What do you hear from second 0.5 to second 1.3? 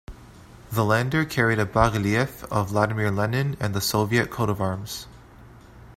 The lander